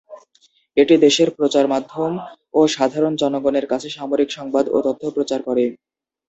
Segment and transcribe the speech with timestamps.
[0.77, 2.11] এটি দেশের প্রচার মাধ্যম
[2.53, 5.63] ও সাধারণ জনগণের কাছে সামরিক সংবাদ ও তথ্য প্রচার করে।